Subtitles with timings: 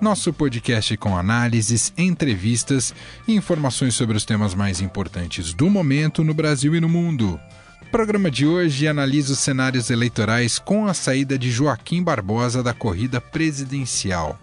[0.00, 2.94] nosso podcast com análises, entrevistas
[3.28, 7.38] e informações sobre os temas mais importantes do momento no Brasil e no mundo.
[7.82, 12.72] O programa de hoje analisa os cenários eleitorais com a saída de Joaquim Barbosa da
[12.72, 14.38] corrida presidencial.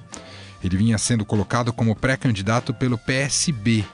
[0.64, 3.86] Ele vinha sendo colocado como pré-candidato pelo PSB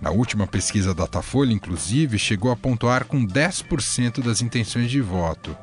[0.00, 5.56] na última pesquisa Datafolha, inclusive, chegou a pontuar com 10% das intenções de voto.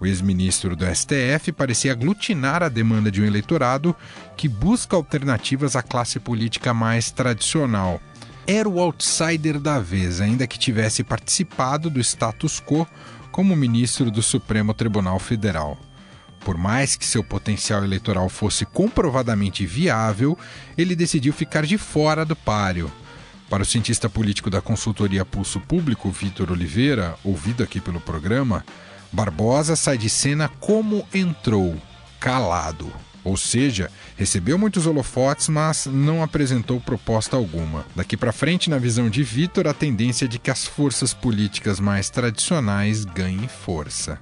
[0.00, 3.94] O ex-ministro do STF parecia aglutinar a demanda de um eleitorado
[4.34, 8.00] que busca alternativas à classe política mais tradicional.
[8.46, 12.86] Era o outsider da vez, ainda que tivesse participado do status quo
[13.30, 15.78] como ministro do Supremo Tribunal Federal.
[16.40, 20.36] Por mais que seu potencial eleitoral fosse comprovadamente viável,
[20.78, 22.90] ele decidiu ficar de fora do páreo.
[23.50, 28.64] Para o cientista político da consultoria Pulso Público, Vitor Oliveira, ouvido aqui pelo programa,
[29.12, 31.76] Barbosa sai de cena como entrou,
[32.18, 32.92] calado.
[33.22, 37.84] Ou seja, recebeu muitos holofotes, mas não apresentou proposta alguma.
[37.94, 41.78] Daqui para frente, na visão de Vitor, a tendência é de que as forças políticas
[41.78, 44.18] mais tradicionais ganhem força.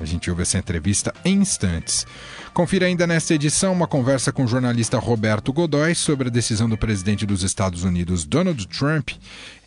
[0.00, 2.06] A gente ouve essa entrevista em instantes.
[2.52, 6.76] Confira ainda nesta edição uma conversa com o jornalista Roberto Godoy sobre a decisão do
[6.76, 9.10] presidente dos Estados Unidos, Donald Trump,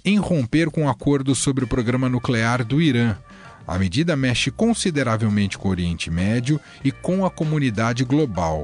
[0.03, 3.15] em romper com o um acordo sobre o programa nuclear do Irã.
[3.67, 8.63] A medida mexe consideravelmente com o Oriente Médio e com a comunidade global.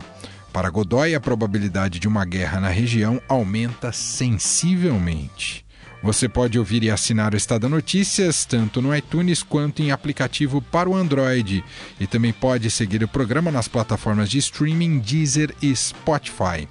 [0.53, 5.65] Para Godoy, a probabilidade de uma guerra na região aumenta sensivelmente.
[6.03, 10.89] Você pode ouvir e assinar o Estado Notícias tanto no iTunes quanto em aplicativo para
[10.89, 11.63] o Android.
[11.99, 16.67] E também pode seguir o programa nas plataformas de streaming Deezer e Spotify.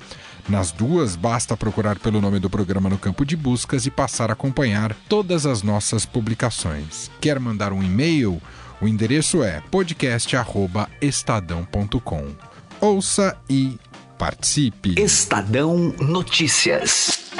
[0.51, 4.33] Nas duas, basta procurar pelo nome do programa no campo de buscas e passar a
[4.33, 7.09] acompanhar todas as nossas publicações.
[7.21, 8.43] Quer mandar um e-mail?
[8.81, 12.35] O endereço é podcast@estadão.com.
[12.81, 13.79] Ouça e
[14.19, 15.01] participe.
[15.01, 17.31] Estadão Notícias.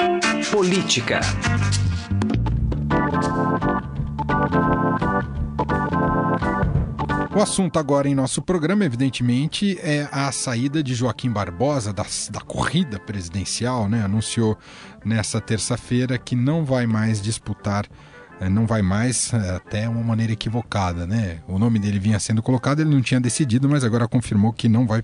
[0.49, 1.19] Política.
[7.33, 12.41] O assunto agora em nosso programa, evidentemente, é a saída de Joaquim Barbosa da, da
[12.41, 14.03] corrida presidencial, né?
[14.03, 14.57] Anunciou
[15.05, 17.87] nessa terça-feira que não vai mais disputar
[18.41, 21.41] é, não vai mais é, até uma maneira equivocada, né?
[21.47, 24.87] O nome dele vinha sendo colocado, ele não tinha decidido, mas agora confirmou que não
[24.87, 25.03] vai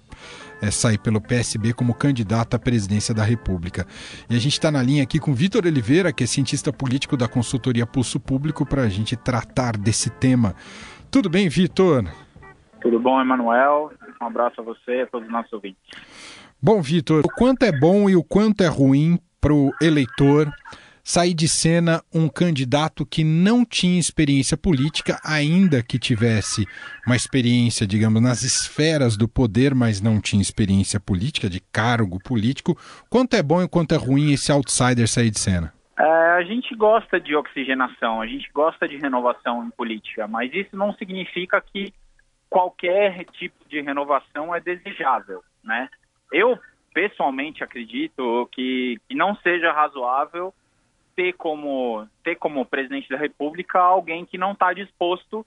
[0.60, 3.86] é, sair pelo PSB como candidato à presidência da República.
[4.28, 7.28] E a gente está na linha aqui com Vitor Oliveira, que é cientista político da
[7.28, 10.56] consultoria Pulso Público, para a gente tratar desse tema.
[11.18, 12.06] Tudo bem, Vitor?
[12.80, 13.92] Tudo bom, Emanuel?
[14.22, 15.82] Um abraço a você e a todos os nossos ouvintes.
[16.62, 20.48] Bom, Vitor, o quanto é bom e o quanto é ruim para o eleitor
[21.04, 26.68] sair de cena um candidato que não tinha experiência política, ainda que tivesse
[27.08, 32.78] uma experiência, digamos, nas esferas do poder, mas não tinha experiência política, de cargo político.
[33.10, 35.74] Quanto é bom e quanto é ruim esse outsider sair de cena?
[35.98, 40.78] É, a gente gosta de oxigenação, a gente gosta de renovação em política, mas isso
[40.78, 41.92] não significa que
[42.50, 45.90] qualquer tipo de renovação é desejável, né?
[46.32, 46.58] Eu
[46.94, 50.54] pessoalmente acredito que, que não seja razoável
[51.16, 55.44] ter como, ter como presidente da República alguém que não está disposto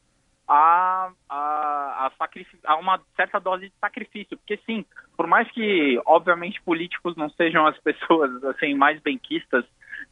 [0.49, 2.33] a, a, a,
[2.65, 4.37] a, uma certa dose de sacrifício.
[4.37, 4.85] Porque, sim,
[5.17, 9.65] por mais que, obviamente, políticos não sejam as pessoas assim mais benquistas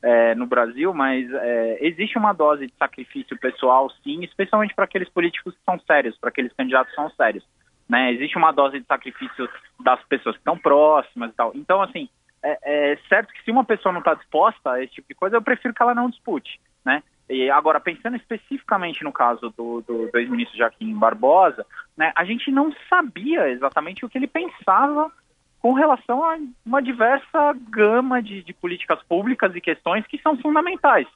[0.03, 5.09] é, no Brasil, mas é, existe uma dose de sacrifício pessoal, sim, especialmente para aqueles
[5.09, 7.45] políticos que são sérios, para aqueles candidatos que são sérios.
[7.89, 8.13] Né?
[8.13, 9.49] Existe uma dose de sacrifício
[9.81, 11.53] das pessoas que estão próximas e tal.
[11.55, 12.09] Então, assim,
[12.43, 15.37] é, é certo que se uma pessoa não está disposta a esse tipo de coisa,
[15.37, 17.03] eu prefiro que ela não dispute, né?
[17.29, 22.51] E agora, pensando especificamente no caso do, do, do ex-ministro Jaquim Barbosa, né, a gente
[22.51, 25.13] não sabia exatamente o que ele pensava
[25.61, 31.07] com relação a uma diversa gama de, de políticas públicas e questões que são fundamentais.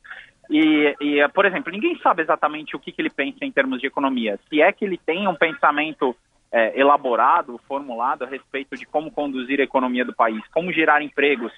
[0.51, 3.87] E, e, por exemplo, ninguém sabe exatamente o que, que ele pensa em termos de
[3.87, 4.39] economia.
[4.49, 6.15] Se é que ele tem um pensamento
[6.51, 11.53] é, elaborado, formulado a respeito de como conduzir a economia do país, como gerar empregos,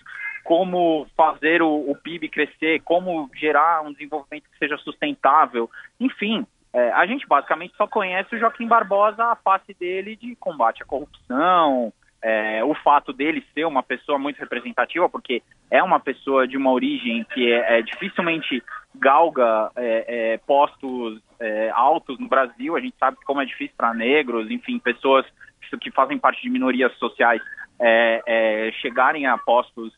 [0.44, 6.46] como fazer o, o PIB crescer, como gerar um desenvolvimento que seja sustentável, enfim.
[6.72, 10.86] É, a gente basicamente só conhece o Joaquim Barbosa, a face dele de combate à
[10.86, 11.92] corrupção,
[12.24, 16.72] é, o fato dele ser uma pessoa muito representativa, porque é uma pessoa de uma
[16.72, 18.62] origem que é, é dificilmente
[18.94, 22.74] galga é, é, postos é, altos no Brasil.
[22.74, 25.26] A gente sabe como é difícil para negros, enfim, pessoas
[25.82, 27.42] que fazem parte de minorias sociais
[27.78, 29.92] é, chegarem a postos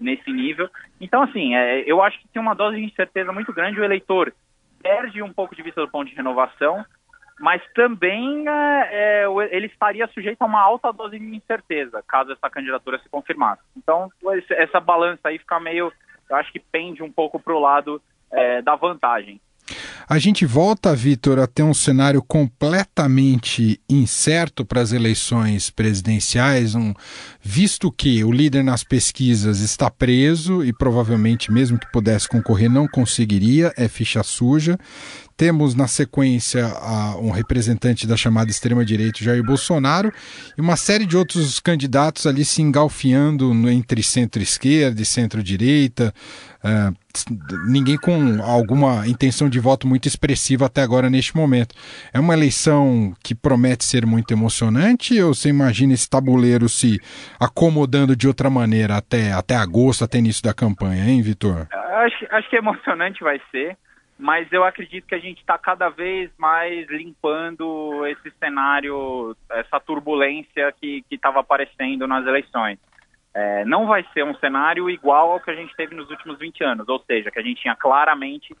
[0.00, 0.68] nesse nível.
[1.00, 1.54] Então, assim,
[1.86, 3.80] eu acho que tem uma dose de incerteza muito grande.
[3.80, 4.34] O eleitor
[4.82, 6.84] perde um pouco de vista do ponto de renovação,
[7.38, 12.98] mas também é, ele estaria sujeito a uma alta dose de incerteza, caso essa candidatura
[12.98, 13.62] se confirmasse.
[13.76, 14.10] Então,
[14.50, 15.92] essa balança aí fica meio,
[16.28, 18.00] eu acho que pende um pouco para o lado
[18.64, 19.40] da vantagem.
[20.08, 26.94] A gente volta, Vitor, a ter um cenário completamente incerto para as eleições presidenciais, um,
[27.42, 32.86] visto que o líder nas pesquisas está preso e provavelmente, mesmo que pudesse concorrer, não
[32.86, 34.78] conseguiria, é ficha suja.
[35.36, 36.66] Temos na sequência
[37.20, 40.10] um representante da chamada extrema-direita, Jair Bolsonaro,
[40.56, 46.14] e uma série de outros candidatos ali se engalfiando entre centro-esquerda e centro-direita.
[46.64, 46.90] É,
[47.68, 51.74] ninguém com alguma intenção de voto muito expressiva até agora neste momento.
[52.12, 57.00] É uma eleição que promete ser muito emocionante ou você imagina esse tabuleiro se
[57.40, 61.66] acomodando de outra maneira até, até agosto, até início da campanha, hein, Vitor?
[61.72, 63.76] Acho, acho que emocionante vai ser
[64.18, 70.72] mas eu acredito que a gente está cada vez mais limpando esse cenário, essa turbulência
[70.80, 72.78] que estava aparecendo nas eleições.
[73.34, 76.64] É, não vai ser um cenário igual ao que a gente teve nos últimos 20
[76.64, 78.56] anos, ou seja, que a gente tinha claramente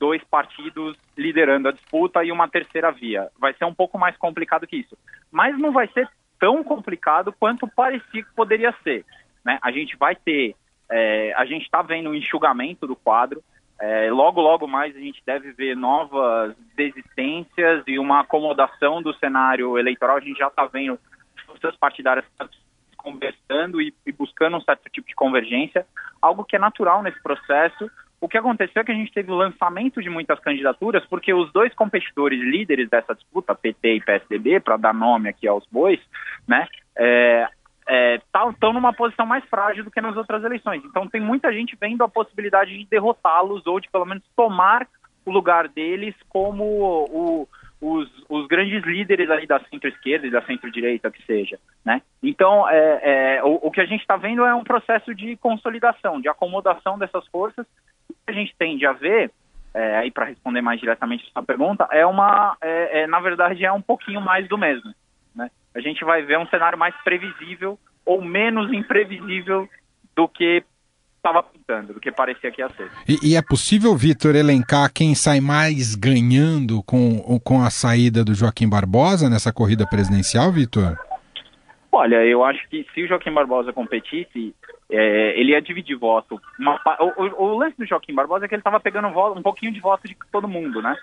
[0.00, 3.28] dois partidos liderando a disputa e uma terceira via.
[3.38, 4.96] Vai ser um pouco mais complicado que isso.
[5.30, 6.08] Mas não vai ser
[6.40, 9.04] tão complicado quanto parecia que poderia ser.
[9.44, 9.58] Né?
[9.62, 10.56] A gente vai ter,
[10.90, 13.42] é, a gente está vendo um enxugamento do quadro,
[13.78, 19.78] é, logo, logo mais a gente deve ver novas desistências e uma acomodação do cenário
[19.78, 20.16] eleitoral.
[20.16, 20.98] A gente já está vendo
[21.46, 22.24] forças partidárias
[22.96, 25.86] conversando e, e, buscando um certo tipo de convergência,
[26.20, 27.90] algo que é natural nesse processo.
[28.20, 31.50] O que aconteceu é que a gente teve o lançamento de muitas candidaturas, porque os
[31.52, 35.98] dois competidores líderes dessa disputa, PT e PSDB, para dar nome aqui aos bois,
[36.46, 37.48] né, é,
[38.16, 40.82] estão é, tá, numa posição mais frágil do que nas outras eleições.
[40.84, 44.86] Então tem muita gente vendo a possibilidade de derrotá-los ou de pelo menos tomar
[45.24, 47.48] o lugar deles como o,
[47.80, 51.58] os, os, grandes líderes aí da centro-esquerda e da centro-direita, que seja.
[51.84, 52.02] Né?
[52.22, 53.00] Então, é,
[53.36, 56.98] é, o, o, que a gente está vendo é um processo de consolidação, de acomodação
[56.98, 57.66] dessas forças.
[58.10, 59.30] O que a gente tende a ver,
[59.74, 63.72] é, aí para responder mais diretamente essa pergunta, é uma, é, é, na verdade, é
[63.72, 64.92] um pouquinho mais do mesmo
[65.74, 69.68] a gente vai ver um cenário mais previsível ou menos imprevisível
[70.16, 70.64] do que
[71.16, 72.90] estava pintando, do que parecia que ia ser.
[73.06, 78.34] E, e é possível, Vitor, elencar quem sai mais ganhando com, com a saída do
[78.34, 80.98] Joaquim Barbosa nessa corrida presidencial, Vitor?
[81.92, 84.54] Olha, eu acho que se o Joaquim Barbosa competisse,
[84.90, 86.40] é, ele ia dividir voto.
[86.58, 89.42] Uma, o, o, o, lance do Joaquim Barbosa é que ele estava pegando voto, um
[89.42, 90.96] pouquinho de voto de todo mundo, né?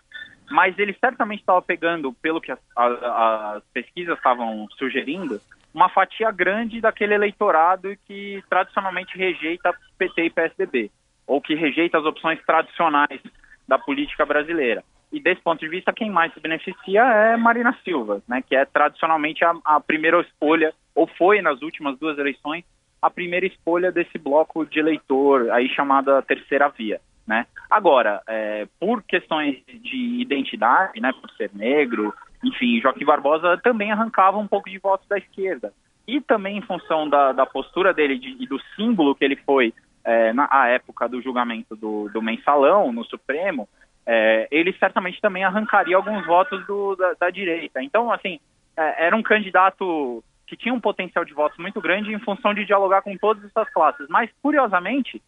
[0.49, 5.39] mas ele certamente estava pegando, pelo que as, as pesquisas estavam sugerindo,
[5.73, 10.91] uma fatia grande daquele eleitorado que tradicionalmente rejeita PT e PSDB,
[11.25, 13.21] ou que rejeita as opções tradicionais
[13.67, 14.83] da política brasileira.
[15.11, 18.65] E desse ponto de vista, quem mais se beneficia é Marina Silva, né, que é
[18.65, 22.63] tradicionalmente a, a primeira escolha, ou foi nas últimas duas eleições,
[23.01, 26.99] a primeira escolha desse bloco de eleitor aí chamada terceira via.
[27.25, 27.45] Né?
[27.69, 32.13] Agora, é, por questões de identidade, né, por ser negro,
[32.44, 35.73] enfim, Joaquim Barbosa também arrancava um pouco de votos da esquerda.
[36.07, 39.73] E também em função da, da postura dele de, e do símbolo que ele foi
[40.06, 43.68] é, na época do julgamento do, do mensalão no Supremo,
[44.06, 47.83] é, ele certamente também arrancaria alguns votos do, da, da, direita.
[47.83, 48.39] Então, assim,
[48.77, 52.66] é, era um candidato que tinha um potencial de votos muito grande em função de
[52.66, 54.07] dialogar com todas essas classes.
[54.09, 55.21] Mas, curiosamente,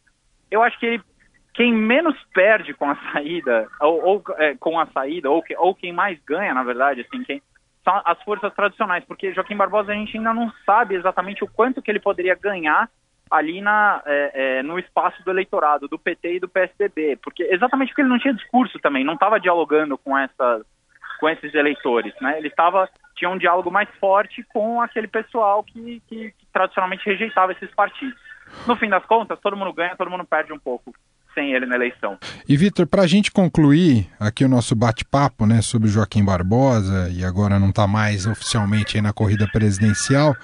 [0.49, 1.03] eu acho que ele
[1.53, 5.75] quem menos perde com a saída, ou, ou é, com a saída, ou, que, ou
[5.75, 7.41] quem mais ganha, na verdade, assim, quem,
[7.83, 11.81] são as forças tradicionais, porque Joaquim Barbosa a gente ainda não sabe exatamente o quanto
[11.81, 12.89] que ele poderia ganhar
[13.29, 17.89] ali na, é, é, no espaço do eleitorado, do PT e do PSDB, porque exatamente
[17.89, 20.63] porque ele não tinha discurso também, não estava dialogando com essas
[21.19, 22.37] com esses eleitores, né?
[22.37, 27.51] Ele estava tinha um diálogo mais forte com aquele pessoal que, que, que tradicionalmente rejeitava
[27.51, 28.17] esses partidos.
[28.65, 30.93] No fim das contas, todo mundo ganha, todo mundo perde um pouco
[31.35, 32.17] sem ele na eleição.
[32.47, 37.23] E Vitor, para a gente concluir aqui o nosso bate-papo né, sobre Joaquim Barbosa, e
[37.23, 40.35] agora não está mais oficialmente na corrida presidencial,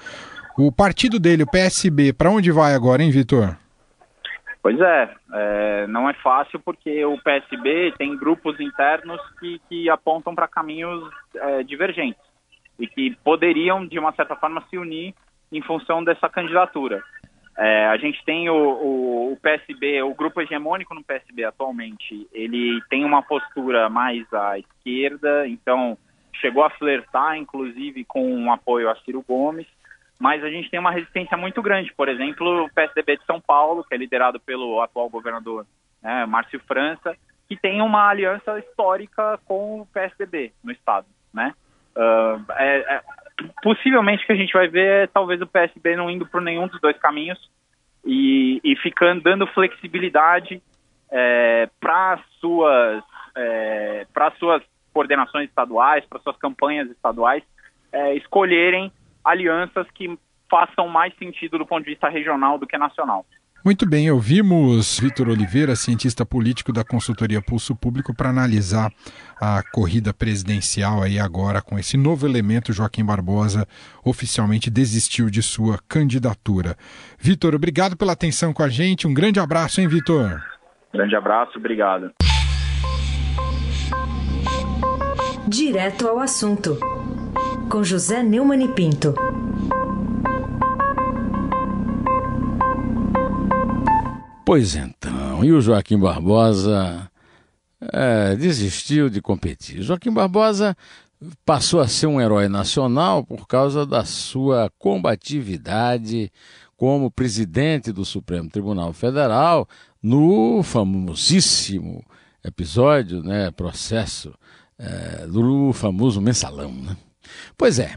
[0.56, 3.56] o partido dele, o PSB, para onde vai agora, hein, Vitor?
[4.66, 10.34] Pois é, é, não é fácil porque o PSB tem grupos internos que, que apontam
[10.34, 12.20] para caminhos é, divergentes
[12.76, 15.14] e que poderiam, de uma certa forma, se unir
[15.52, 17.00] em função dessa candidatura.
[17.56, 22.82] É, a gente tem o, o, o, PSB, o grupo hegemônico no PSB atualmente, ele
[22.90, 25.96] tem uma postura mais à esquerda, então
[26.40, 29.68] chegou a flertar, inclusive, com um apoio a Ciro Gomes,
[30.18, 31.92] mas a gente tem uma resistência muito grande.
[31.94, 35.66] Por exemplo, o PSDB de São Paulo, que é liderado pelo atual governador
[36.02, 37.16] né, Márcio França,
[37.48, 41.54] que tem uma aliança histórica com o PSDB no estado, né?
[41.94, 43.02] Uh, é, é,
[43.62, 46.66] possivelmente o que a gente vai ver é talvez o PSB não indo por nenhum
[46.66, 47.38] dos dois caminhos
[48.04, 50.62] e, e ficando dando flexibilidade
[51.10, 53.02] é, para suas
[53.34, 57.42] é, para suas coordenações estaduais, para suas campanhas estaduais
[57.92, 58.92] é, escolherem
[59.26, 60.18] alianças que
[60.50, 63.26] façam mais sentido do ponto de vista regional do que nacional.
[63.66, 68.92] Muito bem, ouvimos Vitor Oliveira, cientista político da consultoria Pulso Público, para analisar
[69.40, 72.72] a corrida presidencial aí agora com esse novo elemento.
[72.72, 73.66] Joaquim Barbosa
[74.04, 76.76] oficialmente desistiu de sua candidatura.
[77.18, 79.04] Vitor, obrigado pela atenção com a gente.
[79.04, 80.40] Um grande abraço, hein, Vitor?
[80.92, 82.12] Grande abraço, obrigado.
[85.48, 86.78] Direto ao assunto,
[87.70, 89.14] com José Neumann e Pinto.
[94.44, 97.10] Pois então, e o Joaquim Barbosa
[97.92, 99.82] é, desistiu de competir.
[99.82, 100.76] Joaquim Barbosa
[101.44, 106.30] passou a ser um herói nacional por causa da sua combatividade
[106.76, 109.68] como presidente do Supremo Tribunal Federal
[110.00, 112.04] no famosíssimo
[112.44, 114.32] episódio, né, processo
[114.78, 116.72] é, do famoso mensalão.
[116.72, 116.96] Né?
[117.56, 117.96] Pois é,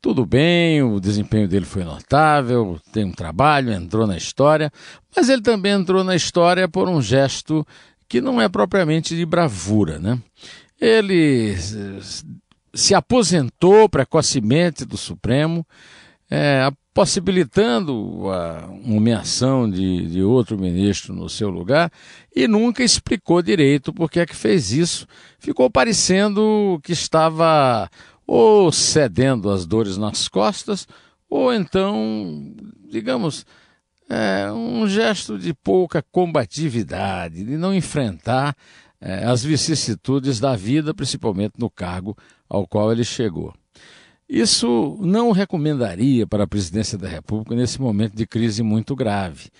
[0.00, 4.70] tudo bem, o desempenho dele foi notável, tem um trabalho, entrou na história,
[5.16, 7.66] mas ele também entrou na história por um gesto
[8.06, 10.20] que não é propriamente de bravura, né?
[10.78, 11.56] Ele
[12.74, 15.66] se aposentou precocemente do Supremo,
[16.30, 21.90] é, possibilitando a nomeação de, de outro ministro no seu lugar
[22.34, 25.06] e nunca explicou direito por que é que fez isso.
[25.38, 27.88] Ficou parecendo que estava
[28.26, 30.86] ou cedendo às dores nas costas,
[31.28, 32.54] ou então,
[32.88, 33.44] digamos,
[34.08, 38.56] é, um gesto de pouca combatividade, de não enfrentar
[39.00, 42.16] é, as vicissitudes da vida, principalmente no cargo
[42.48, 43.54] ao qual ele chegou.
[44.28, 49.50] Isso não recomendaria para a presidência da República nesse momento de crise muito grave.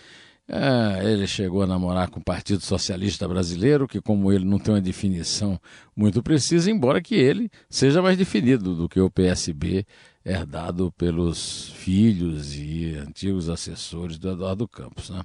[0.47, 4.75] É, ele chegou a namorar com o Partido Socialista Brasileiro, que, como ele não tem
[4.75, 5.59] uma definição
[5.97, 9.87] muito precisa, embora que ele seja mais definido do que o PSB,
[10.25, 15.09] herdado pelos filhos e antigos assessores do Eduardo Campos.
[15.09, 15.23] Né?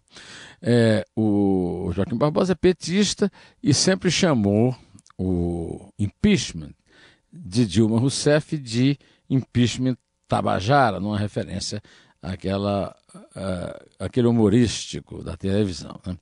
[0.62, 3.30] É, o Joaquim Barbosa é petista
[3.62, 4.76] e sempre chamou
[5.18, 6.74] o impeachment
[7.32, 8.98] de Dilma Rousseff de
[9.30, 9.98] impeachment
[10.30, 11.82] Tabajara, numa referência
[12.22, 16.00] aquela, uh, aquele humorístico da televisão.
[16.06, 16.18] Né?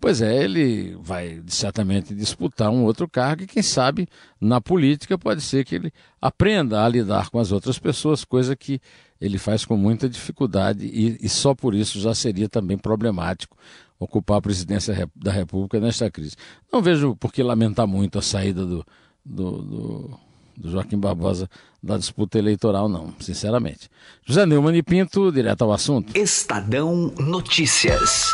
[0.00, 4.08] Pois é, ele vai certamente disputar um outro cargo e, quem sabe,
[4.40, 8.80] na política pode ser que ele aprenda a lidar com as outras pessoas, coisa que
[9.20, 13.56] ele faz com muita dificuldade e, e só por isso já seria também problemático
[13.98, 16.36] ocupar a presidência da República nesta crise.
[16.72, 18.84] Não vejo por que lamentar muito a saída do,
[19.24, 20.20] do, do
[20.56, 21.48] do Joaquim Barbosa
[21.82, 23.90] da disputa eleitoral, não, sinceramente.
[24.24, 26.16] José Neumann e Pinto, direto ao assunto.
[26.16, 28.24] Estadão Notícias.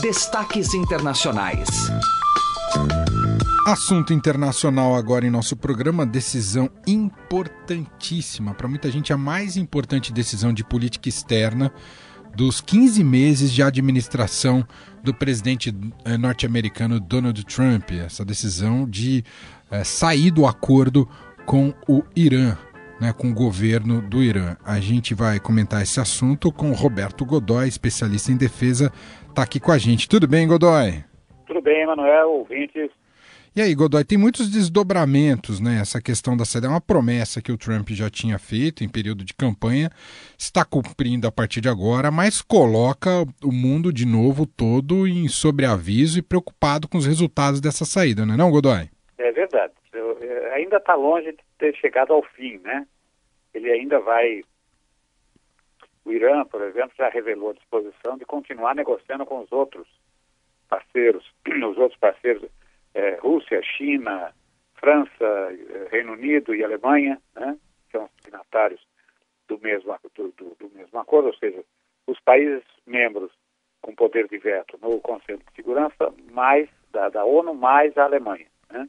[0.00, 1.68] Destaques internacionais.
[3.66, 8.54] Assunto internacional agora em nosso programa, decisão importantíssima.
[8.54, 11.72] Para muita gente, a mais importante decisão de política externa
[12.34, 14.66] dos 15 meses de administração
[15.02, 17.90] do presidente eh, norte-americano Donald Trump.
[17.92, 19.24] Essa decisão de
[19.70, 21.08] é, sair do acordo
[21.46, 22.56] com o Irã,
[23.00, 24.56] né, com o governo do Irã.
[24.64, 28.92] A gente vai comentar esse assunto com o Roberto Godoy, especialista em defesa,
[29.28, 30.08] está aqui com a gente.
[30.08, 31.04] Tudo bem, Godoy?
[31.46, 32.90] Tudo bem, Manuel, ouvintes.
[33.54, 35.78] E aí, Godoy, tem muitos desdobramentos, né?
[35.80, 39.24] Essa questão da saída é uma promessa que o Trump já tinha feito em período
[39.24, 39.88] de campanha,
[40.36, 46.18] está cumprindo a partir de agora, mas coloca o mundo de novo todo em sobreaviso
[46.18, 48.90] e preocupado com os resultados dessa saída, não é não, Godoy?
[49.16, 49.72] É verdade
[50.76, 52.86] ainda está longe de ter chegado ao fim, né?
[53.54, 54.42] Ele ainda vai.
[56.04, 59.88] O Irã, por exemplo, já revelou a disposição de continuar negociando com os outros
[60.68, 62.48] parceiros, os outros parceiros,
[62.94, 64.32] é, Rússia, China,
[64.74, 67.58] França, é, Reino Unido e Alemanha, né?
[67.90, 68.80] São signatários
[69.48, 71.64] do mesmo, do, do mesmo acordo, ou seja,
[72.06, 73.32] os países membros
[73.80, 78.46] com poder de veto no Conselho de Segurança, mais da, da ONU, mais a Alemanha.
[78.70, 78.88] Né?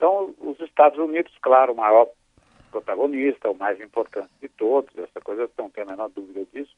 [0.00, 2.08] Então, os Estados Unidos, claro, o maior
[2.70, 6.74] protagonista, o mais importante de todos, essa coisa, não tem a menor dúvida disso,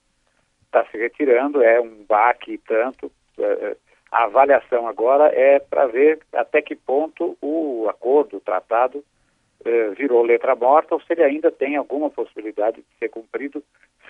[0.66, 3.12] está se retirando, é um baque tanto.
[3.38, 3.76] É,
[4.10, 9.04] a avaliação agora é para ver até que ponto o acordo, o tratado,
[9.96, 13.62] virou letra morta ou se ele ainda tem alguma possibilidade de ser cumprido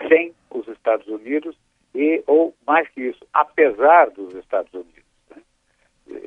[0.07, 1.55] sem os Estados Unidos
[1.93, 5.03] e, ou mais que isso, apesar dos Estados Unidos.
[5.29, 5.43] Né?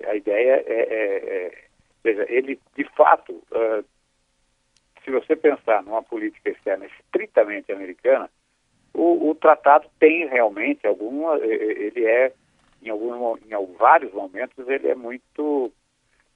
[0.06, 1.65] A ideia é, é, é,
[2.06, 3.84] veja, ele de fato, uh,
[5.04, 8.30] se você pensar numa política externa estritamente americana,
[8.94, 12.32] o, o, tratado tem realmente alguma, ele é
[12.82, 15.72] em, algum, em vários momentos ele é muito,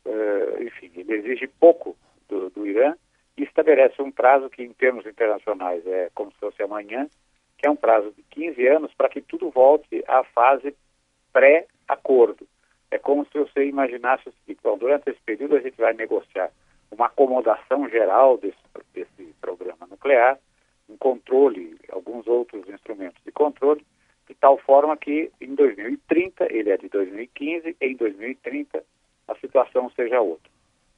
[0.05, 1.97] uh, enfim, ele exige pouco
[2.29, 2.95] do, do Irã
[3.37, 7.09] e estabelece um prazo que em termos internacionais é como se fosse amanhã,
[7.57, 10.75] que é um prazo de 15 anos para que tudo volte à fase
[11.33, 12.47] pré-acordo.
[12.91, 16.51] É como se você imaginasse o seguinte, bom, durante esse período a gente vai negociar
[16.91, 18.59] uma acomodação geral desse,
[18.93, 20.39] desse programa nuclear,
[20.89, 23.87] um controle, alguns outros instrumentos de controle,
[24.29, 28.85] de tal forma que em 2030, ele é de 2015, em 2030
[29.29, 30.51] a situação seja outra.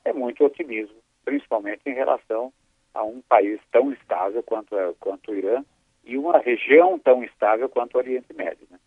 [0.05, 2.53] É muito otimismo, principalmente em relação
[2.95, 5.63] a um país tão estável quanto, é, quanto o Irã,
[6.05, 8.67] e uma região tão estável quanto o Oriente Médio.
[8.71, 8.79] Né?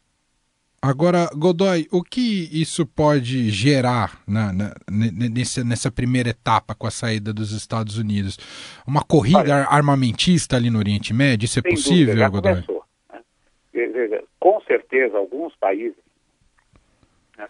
[0.81, 6.91] Agora, Godoy, o que isso pode gerar na, na, nessa, nessa, primeira etapa com a
[6.91, 8.37] saída dos Estados Unidos?
[8.87, 11.45] Uma corrida Olha, armamentista ali no Oriente Médio?
[11.45, 12.53] Isso é possível, dúvida, Godoy?
[12.53, 14.21] Começou, né?
[14.39, 15.97] Com certeza, alguns países,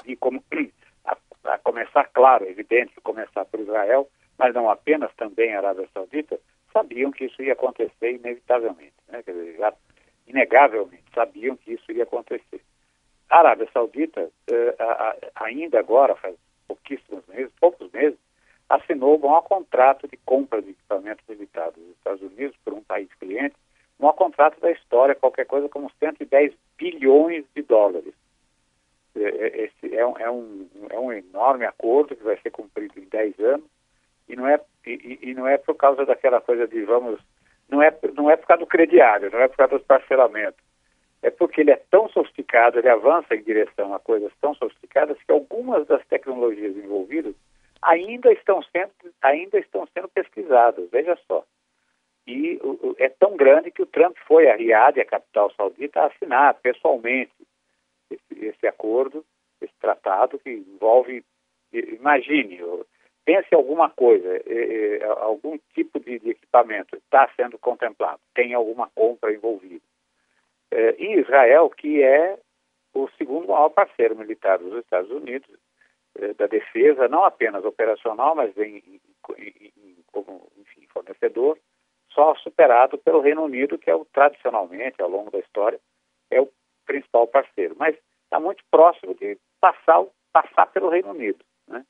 [0.05, 0.41] e como
[1.05, 6.39] a, a, começar, claro, evidente, começar por Israel, mas não apenas também a Arábia Saudita,
[6.71, 9.21] sabiam que isso ia acontecer inevitavelmente, né?
[9.23, 9.73] Quer dizer, já,
[10.27, 12.61] inegavelmente sabiam que isso ia acontecer.
[13.29, 14.75] A Arábia Saudita, eh,
[15.35, 16.35] ainda agora, faz
[16.67, 18.17] pouquíssimos meses, poucos meses,
[18.69, 23.55] assinou um contrato de compra de equipamentos militares dos Estados Unidos por um país cliente,
[23.99, 28.13] um contrato da história, qualquer coisa como 110 bilhões de dólares.
[29.15, 32.99] Eh, eh, esse é um, é, um, é um enorme acordo que vai ser cumprido
[32.99, 33.65] em 10 anos
[34.27, 37.19] e não é e, e, não é por causa daquela coisa de vamos
[37.69, 40.59] não é não é por causa do crediário não é por causa dos parcelamentos
[41.25, 45.31] é porque ele é tão sofisticado ele avança em direção a coisas tão sofisticadas que
[45.31, 47.35] algumas das tecnologias envolvidas
[47.81, 51.45] ainda estão sendo ainda estão sendo pesquisadas veja só
[52.27, 56.07] e o, é tão grande que o Trump foi a Riad, a capital saudita, a
[56.07, 57.31] assinar pessoalmente
[58.09, 59.23] esse, esse acordo,
[59.61, 61.23] esse tratado que envolve,
[61.71, 62.59] imagine,
[63.23, 64.27] pense alguma coisa,
[65.19, 69.83] algum tipo de, de equipamento está sendo contemplado, tem alguma compra envolvida.
[70.71, 72.37] Eh, e Israel, que é
[72.93, 75.49] o segundo maior parceiro militar dos Estados Unidos,
[76.17, 79.01] eh, da defesa, não apenas operacional, mas em, em,
[79.37, 81.57] em, como enfim, fornecedor,
[82.11, 85.79] só superado pelo Reino Unido, que é o tradicionalmente, ao longo da história,
[86.31, 86.49] é o
[86.85, 87.75] principal parceiro.
[87.77, 91.43] Mas está muito próximo de passar, passar pelo Reino Unido.
[91.67, 91.85] Né?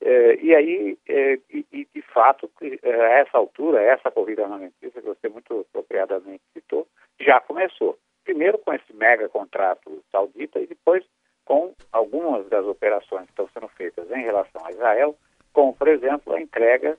[0.00, 2.50] É, e aí, é, e, de fato,
[2.82, 6.86] é, a essa altura, essa corrida armamentista, que você muito apropriadamente citou,
[7.20, 7.98] já começou.
[8.30, 11.04] Primeiro com esse mega contrato saudita e depois
[11.44, 15.16] com algumas das operações que estão sendo feitas em relação a Israel,
[15.52, 16.96] como, por exemplo, a entrega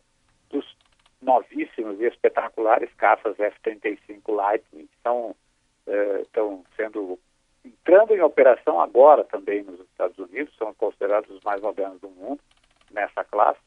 [0.50, 0.76] dos
[1.22, 5.34] novíssimos e espetaculares caças F-35 Lightning, que estão,
[6.22, 7.18] estão sendo
[7.64, 12.42] entrando em operação agora também nos Estados Unidos, são considerados os mais modernos do mundo,
[12.92, 13.62] nessa classe.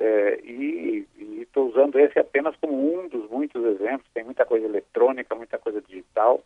[0.00, 1.06] É, e
[1.42, 4.08] estou usando esse apenas como um dos muitos exemplos.
[4.14, 6.42] Tem muita coisa eletrônica, muita coisa digital.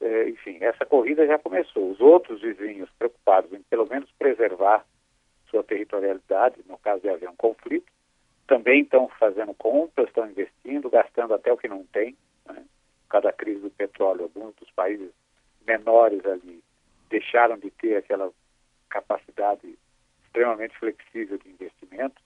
[0.00, 1.90] É, enfim, essa corrida já começou.
[1.90, 4.84] Os outros vizinhos preocupados em pelo menos preservar
[5.50, 7.92] sua territorialidade, no caso de haver um conflito,
[8.46, 12.16] também estão fazendo compras, estão investindo, gastando até o que não tem.
[12.46, 12.64] Né?
[13.08, 15.10] Cada crise do petróleo, alguns dos países
[15.66, 16.62] menores ali
[17.08, 18.30] deixaram de ter aquela
[18.90, 19.78] capacidade
[20.24, 22.20] extremamente flexível de investimento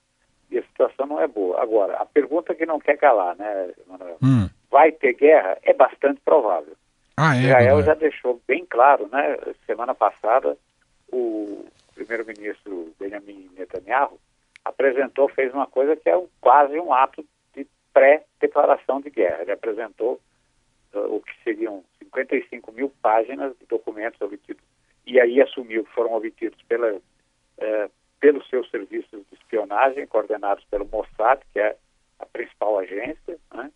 [0.51, 1.61] e a situação não é boa.
[1.61, 4.17] Agora, a pergunta que não quer calar, né, Manuel?
[4.23, 4.49] Hum.
[4.69, 5.57] Vai ter guerra?
[5.63, 6.75] É bastante provável.
[7.21, 9.37] Ah, é, Israel já deixou bem claro, né?
[9.65, 10.57] Semana passada,
[11.11, 14.17] o primeiro-ministro Benjamin Netanyahu
[14.63, 19.41] apresentou, fez uma coisa que é um, quase um ato de pré-declaração de guerra.
[19.41, 20.17] Ele apresentou
[20.93, 24.63] uh, o que seriam 55 mil páginas de documentos obtidos,
[25.05, 30.85] e aí assumiu que foram obtidos pela, uh, pelos seus serviços de espionagem, coordenados pelo
[30.85, 31.75] Mossad, que é
[32.17, 33.69] a principal agência, né?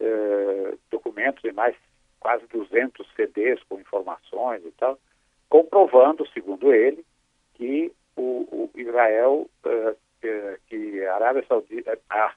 [0.00, 1.76] uh, documentos e mais
[2.20, 4.98] quase 200 CDs com informações e tal,
[5.48, 7.04] comprovando, segundo ele,
[7.54, 9.96] que o, o Israel, uh,
[10.68, 12.34] que a Arábia Saudita, ah,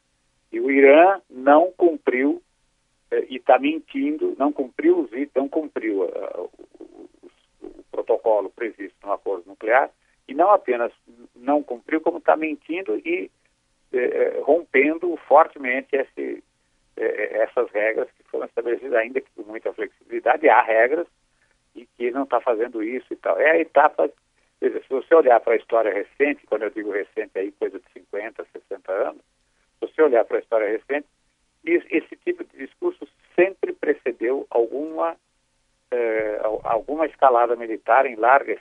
[0.52, 2.42] e o Irã não cumpriu
[3.30, 6.50] e está mentindo, não cumpriu os não cumpriu uh,
[7.92, 9.90] protocolo previsto no acordo nuclear
[10.28, 10.92] e não apenas
[11.36, 13.30] não cumpriu, como está mentindo e
[13.92, 16.44] eh, eh, rompendo fortemente esse,
[16.98, 21.08] eh, essas regras que foram estabelecidas, ainda que com muita flexibilidade, há regras
[21.76, 23.40] e que não está fazendo isso e tal.
[23.40, 24.10] É a etapa,
[24.60, 28.44] se você olhar para a história recente, quando eu digo recente aí, coisa de 50,
[28.52, 29.22] 60 anos,
[29.80, 31.08] se você olhar para a história recente,
[31.64, 35.16] esse tipo de discurso sempre precedeu alguma
[35.92, 38.60] eh, alguma escalada militar em larga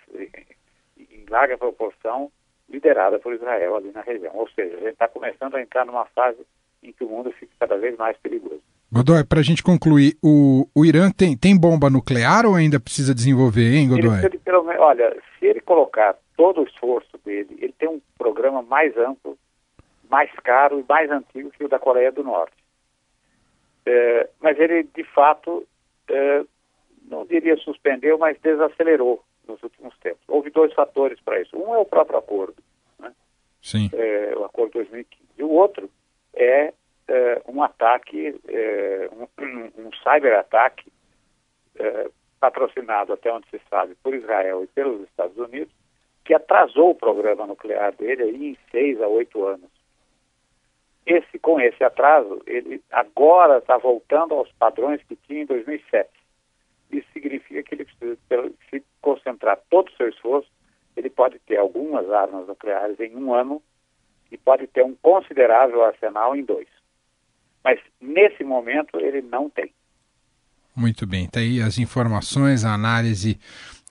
[0.97, 2.31] em larga proporção
[2.69, 4.37] liderada por Israel ali na região.
[4.37, 6.47] Ou seja, a gente está começando a entrar numa fase
[6.83, 8.63] em que o mundo fica cada vez mais perigoso.
[8.93, 13.15] Godoy, para a gente concluir, o, o Irã tem, tem bomba nuclear ou ainda precisa
[13.15, 14.23] desenvolver, hein, Godoy?
[14.23, 18.95] Ele, pelo, olha, se ele colocar todo o esforço dele, ele tem um programa mais
[18.99, 19.39] amplo,
[20.11, 22.53] mais caro e mais antigo que o da Coreia do Norte.
[23.87, 25.67] É, mas ele, de fato,
[26.09, 26.45] é,
[27.09, 30.23] não diria suspendeu, mas desacelerou nos últimos tempos.
[30.29, 31.57] Houve dois fatores para isso.
[31.57, 32.63] Um é o próprio acordo,
[32.99, 33.11] né?
[33.63, 33.89] Sim.
[33.95, 35.23] É, o acordo 2015.
[35.39, 35.89] E o outro
[36.35, 36.75] é,
[37.09, 40.93] é um ataque, é, um, um cyber-ataque
[41.79, 42.11] é,
[42.41, 45.73] patrocinado, até onde se sabe, por Israel e pelos Estados Unidos,
[46.25, 49.71] que atrasou o programa nuclear dele aí em seis a oito anos.
[51.05, 56.09] Esse, com esse atraso, ele agora está voltando aos padrões que tinha em 2007.
[56.93, 58.19] Isso significa que ele precisa
[58.71, 60.49] se concentrar todo o seu esforço.
[60.97, 63.61] Ele pode ter algumas armas nucleares em um ano
[64.31, 66.69] e pode ter um considerável arsenal em dois.
[67.65, 69.73] Mas nesse momento ele não tem.
[70.75, 73.39] Muito bem, está aí as informações, a análise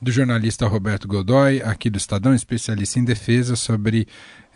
[0.02, 4.08] do jornalista Roberto Godoy, aqui do Estadão, especialista em defesa, sobre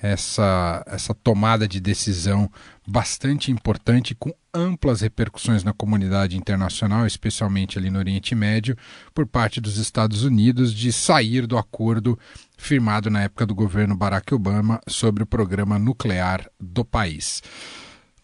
[0.01, 2.49] essa, essa tomada de decisão
[2.85, 8.75] bastante importante, com amplas repercussões na comunidade internacional, especialmente ali no Oriente Médio,
[9.13, 12.17] por parte dos Estados Unidos, de sair do acordo
[12.57, 17.43] firmado na época do governo Barack Obama sobre o programa nuclear do país.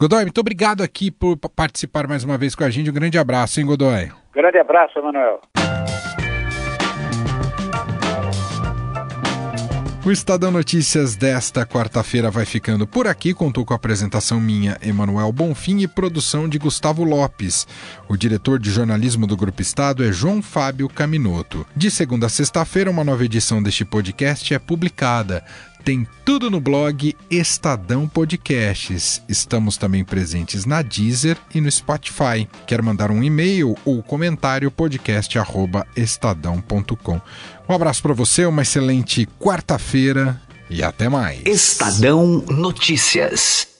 [0.01, 2.89] Godoy, muito obrigado aqui por participar mais uma vez com a gente.
[2.89, 4.11] Um grande abraço, hein, Godoy?
[4.33, 5.39] Grande abraço, Emanuel.
[10.03, 13.35] O Estadão Notícias desta quarta-feira vai ficando por aqui.
[13.35, 17.67] Contou com a apresentação minha, Emanuel Bonfim, e produção de Gustavo Lopes.
[18.09, 21.63] O diretor de jornalismo do Grupo Estado é João Fábio Caminoto.
[21.75, 25.43] De segunda a sexta-feira, uma nova edição deste podcast é publicada.
[25.83, 29.21] Tem tudo no blog Estadão Podcasts.
[29.27, 32.47] Estamos também presentes na Deezer e no Spotify.
[32.67, 37.21] Quer mandar um e-mail ou comentário podcast@estadão.com.
[37.67, 40.39] Um abraço para você, uma excelente quarta-feira
[40.69, 41.41] e até mais.
[41.45, 43.70] Estadão Notícias.